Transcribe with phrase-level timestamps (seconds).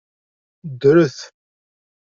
[0.71, 1.17] Ddret!